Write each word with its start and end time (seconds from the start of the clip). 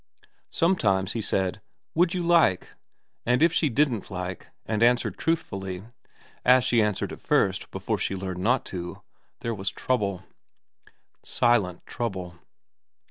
Some 0.49 0.77
times 0.77 1.13
he 1.13 1.21
said,' 1.21 1.61
Would 1.93 2.15
you 2.15 2.23
like?' 2.23 2.69
and 3.27 3.43
if 3.43 3.53
she 3.53 3.69
didn't 3.69 4.09
like, 4.09 4.47
and 4.65 4.81
answered 4.81 5.15
truthfully, 5.15 5.83
as 6.43 6.63
she 6.63 6.81
answered 6.81 7.11
at 7.11 7.19
first 7.19 7.69
before 7.69 7.99
she 7.99 8.15
learned 8.15 8.41
not 8.41 8.65
to, 8.73 9.03
there 9.41 9.53
was 9.53 9.69
trouble. 9.69 10.23
Silent 11.23 11.85
trouble. 11.85 12.39